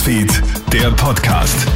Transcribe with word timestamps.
Newsfeed, 0.00 0.42
der 0.72 0.90
Podcast. 0.92 1.66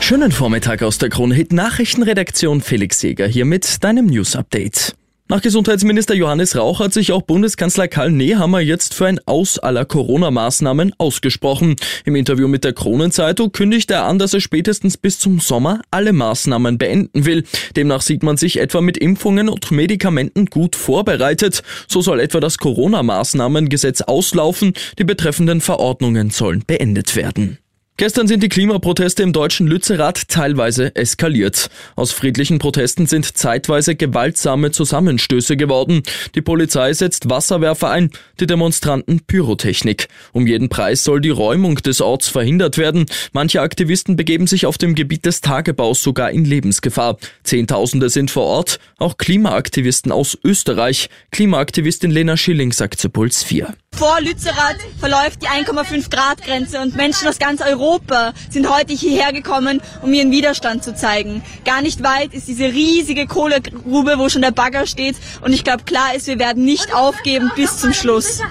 Schönen 0.00 0.32
Vormittag 0.32 0.82
aus 0.82 0.96
der 0.96 1.10
Krone 1.10 1.34
Hit 1.34 1.52
Nachrichtenredaktion 1.52 2.62
Felix 2.62 3.00
Seger 3.00 3.26
hier 3.26 3.44
mit 3.44 3.84
deinem 3.84 4.06
News 4.06 4.34
Update. 4.34 4.94
Nach 5.28 5.42
Gesundheitsminister 5.42 6.14
Johannes 6.14 6.54
Rauch 6.54 6.78
hat 6.78 6.92
sich 6.92 7.10
auch 7.10 7.22
Bundeskanzler 7.22 7.88
Karl 7.88 8.12
Nehammer 8.12 8.60
jetzt 8.60 8.94
für 8.94 9.06
ein 9.06 9.18
Aus 9.26 9.58
aller 9.58 9.84
Corona-Maßnahmen 9.84 10.92
ausgesprochen. 10.98 11.74
Im 12.04 12.14
Interview 12.14 12.46
mit 12.46 12.62
der 12.62 12.74
Kronenzeitung 12.74 13.50
kündigt 13.50 13.90
er 13.90 14.04
an, 14.04 14.20
dass 14.20 14.34
er 14.34 14.40
spätestens 14.40 14.96
bis 14.96 15.18
zum 15.18 15.40
Sommer 15.40 15.80
alle 15.90 16.12
Maßnahmen 16.12 16.78
beenden 16.78 17.26
will. 17.26 17.42
Demnach 17.74 18.02
sieht 18.02 18.22
man 18.22 18.36
sich 18.36 18.60
etwa 18.60 18.80
mit 18.80 18.96
Impfungen 18.98 19.48
und 19.48 19.72
Medikamenten 19.72 20.46
gut 20.46 20.76
vorbereitet. 20.76 21.64
So 21.88 22.02
soll 22.02 22.20
etwa 22.20 22.38
das 22.38 22.58
Corona-Maßnahmengesetz 22.58 24.02
auslaufen. 24.02 24.74
Die 25.00 25.04
betreffenden 25.04 25.60
Verordnungen 25.60 26.30
sollen 26.30 26.62
beendet 26.64 27.16
werden. 27.16 27.58
Gestern 27.98 28.28
sind 28.28 28.42
die 28.42 28.50
Klimaproteste 28.50 29.22
im 29.22 29.32
deutschen 29.32 29.66
Lützerath 29.66 30.28
teilweise 30.28 30.94
eskaliert. 30.94 31.70
Aus 31.94 32.12
friedlichen 32.12 32.58
Protesten 32.58 33.06
sind 33.06 33.38
zeitweise 33.38 33.96
gewaltsame 33.96 34.70
Zusammenstöße 34.70 35.56
geworden. 35.56 36.02
Die 36.34 36.42
Polizei 36.42 36.92
setzt 36.92 37.30
Wasserwerfer 37.30 37.88
ein, 37.88 38.10
die 38.38 38.46
Demonstranten 38.46 39.20
Pyrotechnik. 39.20 40.08
Um 40.32 40.46
jeden 40.46 40.68
Preis 40.68 41.04
soll 41.04 41.22
die 41.22 41.30
Räumung 41.30 41.76
des 41.76 42.02
Orts 42.02 42.28
verhindert 42.28 42.76
werden. 42.76 43.06
Manche 43.32 43.62
Aktivisten 43.62 44.16
begeben 44.16 44.46
sich 44.46 44.66
auf 44.66 44.76
dem 44.76 44.94
Gebiet 44.94 45.24
des 45.24 45.40
Tagebaus 45.40 46.02
sogar 46.02 46.30
in 46.30 46.44
Lebensgefahr. 46.44 47.16
Zehntausende 47.44 48.10
sind 48.10 48.30
vor 48.30 48.44
Ort, 48.44 48.78
auch 48.98 49.16
Klimaaktivisten 49.16 50.12
aus 50.12 50.36
Österreich. 50.44 51.08
Klimaaktivistin 51.30 52.10
Lena 52.10 52.36
Schilling 52.36 52.72
sagt 52.72 53.00
zu 53.00 53.08
Puls 53.08 53.42
4. 53.42 53.74
Vor 53.96 54.20
Lützerath 54.20 54.76
verläuft 55.00 55.40
die 55.40 55.46
1,5 55.46 56.10
Grad 56.10 56.42
Grenze 56.42 56.82
und 56.82 56.96
Menschen 56.96 57.28
aus 57.28 57.38
ganz 57.38 57.62
Europa 57.62 58.34
sind 58.50 58.70
heute 58.70 58.92
hierher 58.92 59.32
gekommen, 59.32 59.80
um 60.02 60.12
ihren 60.12 60.30
Widerstand 60.30 60.84
zu 60.84 60.94
zeigen. 60.94 61.42
Gar 61.64 61.80
nicht 61.80 62.02
weit 62.02 62.34
ist 62.34 62.46
diese 62.46 62.64
riesige 62.64 63.26
Kohlegrube, 63.26 64.18
wo 64.18 64.28
schon 64.28 64.42
der 64.42 64.50
Bagger 64.50 64.86
steht 64.86 65.16
und 65.40 65.54
ich 65.54 65.64
glaube 65.64 65.84
klar 65.84 66.14
ist, 66.14 66.26
wir 66.26 66.38
werden 66.38 66.66
nicht 66.66 66.94
aufgeben 66.94 67.50
bis 67.56 67.78
zum 67.78 67.94
Schluss. 67.94 68.42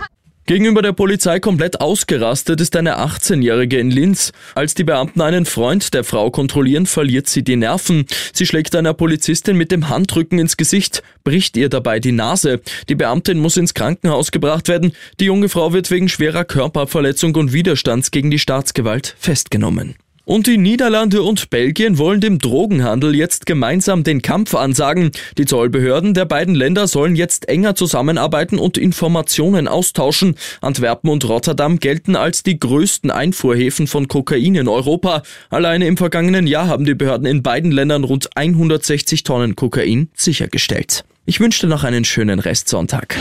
Gegenüber 0.47 0.83
der 0.83 0.93
Polizei 0.93 1.39
komplett 1.39 1.81
ausgerastet 1.81 2.61
ist 2.61 2.75
eine 2.75 2.99
18-Jährige 2.99 3.79
in 3.79 3.89
Linz. 3.89 4.31
Als 4.53 4.75
die 4.75 4.83
Beamten 4.83 5.21
einen 5.21 5.47
Freund 5.47 5.95
der 5.95 6.03
Frau 6.03 6.29
kontrollieren, 6.29 6.85
verliert 6.85 7.27
sie 7.27 7.43
die 7.43 7.55
Nerven. 7.55 8.05
Sie 8.31 8.45
schlägt 8.45 8.75
einer 8.75 8.93
Polizistin 8.93 9.57
mit 9.57 9.71
dem 9.71 9.89
Handrücken 9.89 10.37
ins 10.37 10.55
Gesicht, 10.55 11.01
bricht 11.23 11.57
ihr 11.57 11.69
dabei 11.69 11.99
die 11.99 12.11
Nase. 12.11 12.61
Die 12.89 12.95
Beamtin 12.95 13.39
muss 13.39 13.57
ins 13.57 13.73
Krankenhaus 13.73 14.29
gebracht 14.29 14.67
werden. 14.67 14.91
Die 15.19 15.25
junge 15.25 15.49
Frau 15.49 15.73
wird 15.73 15.89
wegen 15.89 16.09
schwerer 16.09 16.45
Körperverletzung 16.45 17.33
und 17.33 17.51
Widerstands 17.51 18.11
gegen 18.11 18.29
die 18.29 18.37
Staatsgewalt 18.37 19.15
festgenommen. 19.17 19.95
Und 20.25 20.47
die 20.47 20.57
Niederlande 20.57 21.21
und 21.21 21.51
Belgien 21.51 21.99
wollen 21.99 22.19
dem 22.19 22.39
Drogenhandel 22.39 23.13
jetzt 23.13 23.45
gemeinsam 23.45 24.03
den 24.03 24.23
Kampf 24.23 24.55
ansagen. 24.55 25.11
Die 25.37 25.45
Zollbehörden 25.45 26.15
der 26.15 26.25
beiden 26.25 26.55
Länder 26.55 26.87
sollen 26.87 27.15
jetzt 27.15 27.47
enger 27.47 27.75
zusammenarbeiten 27.75 28.57
und 28.57 28.79
Informationen 28.79 29.67
austauschen. 29.67 30.35
Antwerpen 30.61 31.11
und 31.11 31.29
Rotterdam 31.29 31.79
gelten 31.79 32.15
als 32.15 32.41
die 32.41 32.59
größten 32.59 33.11
Einfuhrhäfen 33.11 33.85
von 33.85 34.07
Kokain 34.07 34.55
in 34.55 34.67
Europa. 34.67 35.21
Alleine 35.51 35.85
im 35.85 35.95
vergangenen 35.95 36.47
Jahr 36.47 36.67
haben 36.67 36.85
die 36.85 36.95
Behörden 36.95 37.27
in 37.27 37.43
beiden 37.43 37.71
Ländern 37.71 38.03
rund 38.03 38.35
160 38.35 39.21
Tonnen 39.21 39.55
Kokain 39.55 40.09
sichergestellt. 40.15 41.05
Ich 41.27 41.39
wünsche 41.39 41.61
dir 41.61 41.67
noch 41.67 41.83
einen 41.83 42.03
schönen 42.03 42.39
Restsonntag. 42.39 43.15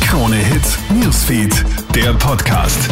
Krone 0.00 0.36
Hits, 0.36 0.78
Newsfeed, 1.02 1.64
der 1.94 2.14
Podcast. 2.14 2.88